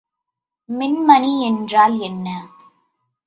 மின்மணி 0.69 1.31
என்றால் 1.41 1.95
என்ன? 1.99 2.27